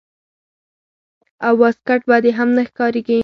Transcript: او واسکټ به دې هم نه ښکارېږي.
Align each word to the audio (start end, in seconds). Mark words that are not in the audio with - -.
او 1.45 1.53
واسکټ 1.61 2.01
به 2.09 2.17
دې 2.23 2.31
هم 2.37 2.49
نه 2.57 2.63
ښکارېږي. 2.69 3.19